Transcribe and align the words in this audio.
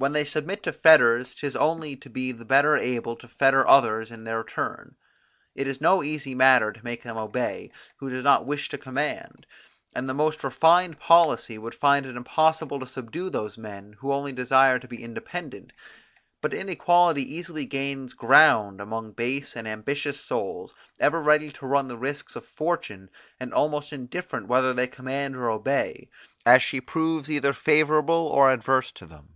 When 0.00 0.12
they 0.12 0.24
submit 0.24 0.62
to 0.62 0.72
fetters, 0.72 1.34
'tis 1.34 1.56
only 1.56 1.96
to 1.96 2.08
be 2.08 2.30
the 2.30 2.44
better 2.44 2.76
able 2.76 3.16
to 3.16 3.26
fetter 3.26 3.66
others 3.66 4.12
in 4.12 4.22
their 4.22 4.44
turn. 4.44 4.94
It 5.56 5.66
is 5.66 5.80
no 5.80 6.04
easy 6.04 6.36
matter 6.36 6.70
to 6.72 6.84
make 6.84 7.02
him 7.02 7.16
obey, 7.16 7.72
who 7.96 8.08
does 8.08 8.22
not 8.22 8.46
wish 8.46 8.68
to 8.68 8.78
command; 8.78 9.44
and 9.96 10.08
the 10.08 10.14
most 10.14 10.44
refined 10.44 11.00
policy 11.00 11.58
would 11.58 11.74
find 11.74 12.06
it 12.06 12.14
impossible 12.14 12.78
to 12.78 12.86
subdue 12.86 13.28
those 13.28 13.58
men, 13.58 13.96
who 13.98 14.12
only 14.12 14.30
desire 14.30 14.78
to 14.78 14.86
be 14.86 15.02
independent; 15.02 15.72
but 16.40 16.54
inequality 16.54 17.34
easily 17.34 17.64
gains 17.64 18.12
ground 18.14 18.80
among 18.80 19.14
base 19.14 19.56
and 19.56 19.66
ambitious 19.66 20.20
souls, 20.20 20.74
ever 21.00 21.20
ready 21.20 21.50
to 21.50 21.66
run 21.66 21.88
the 21.88 21.98
risks 21.98 22.36
of 22.36 22.46
fortune, 22.46 23.10
and 23.40 23.52
almost 23.52 23.92
indifferent 23.92 24.46
whether 24.46 24.72
they 24.72 24.86
command 24.86 25.34
or 25.34 25.50
obey, 25.50 26.08
as 26.46 26.62
she 26.62 26.80
proves 26.80 27.28
either 27.28 27.52
favourable 27.52 28.28
or 28.32 28.52
adverse 28.52 28.92
to 28.92 29.04
them. 29.04 29.30